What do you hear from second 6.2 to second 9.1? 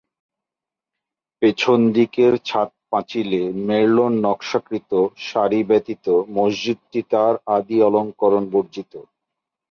মসজিদটি তার আদি অলংঙ্করণ বর্জিত।